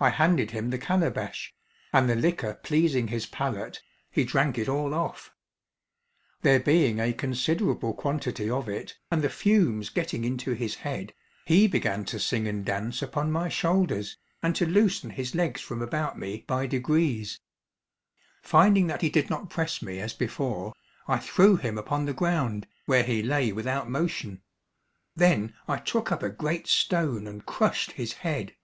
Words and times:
I 0.00 0.10
handed 0.10 0.50
him 0.50 0.68
the 0.68 0.76
calabash, 0.76 1.54
and 1.90 2.10
the 2.10 2.14
liquor 2.16 2.52
pleasing 2.62 3.08
his 3.08 3.24
palate, 3.24 3.80
he 4.10 4.22
drank 4.22 4.58
it 4.58 4.68
all 4.68 4.92
off. 4.92 5.32
There 6.42 6.60
being 6.60 7.00
a 7.00 7.14
considerable 7.14 7.94
quantity 7.94 8.50
of 8.50 8.68
it, 8.68 8.98
and 9.10 9.22
the 9.22 9.30
fumes 9.30 9.88
getting 9.88 10.22
into 10.26 10.52
his 10.52 10.74
head, 10.74 11.14
he 11.46 11.66
began 11.66 12.04
to 12.06 12.18
sing 12.20 12.46
and 12.46 12.66
dance 12.66 13.00
upon 13.00 13.32
my 13.32 13.48
shoulders, 13.48 14.18
and 14.42 14.54
to 14.56 14.66
loosen 14.66 15.08
his 15.10 15.34
legs 15.34 15.62
from 15.62 15.80
about 15.80 16.18
me 16.18 16.44
by 16.46 16.66
degrees. 16.66 17.40
Finding 18.42 18.88
that 18.88 19.00
he 19.00 19.08
did 19.08 19.30
not 19.30 19.48
press 19.48 19.80
me 19.80 20.00
as 20.00 20.12
before, 20.12 20.74
I 21.08 21.16
threw 21.16 21.56
him 21.56 21.78
upon 21.78 22.04
the 22.04 22.12
ground, 22.12 22.66
where 22.84 23.04
he 23.04 23.22
lay 23.22 23.52
without 23.52 23.88
motion; 23.88 24.42
then 25.16 25.54
I 25.66 25.78
took 25.78 26.12
up 26.12 26.22
a 26.22 26.28
great 26.28 26.66
stone 26.66 27.26
and 27.26 27.46
crushed 27.46 27.92
his 27.92 28.12
head. 28.14 28.54